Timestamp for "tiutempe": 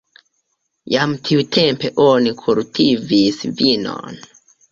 1.27-1.91